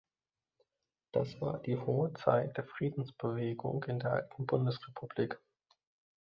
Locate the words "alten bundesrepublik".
4.13-5.39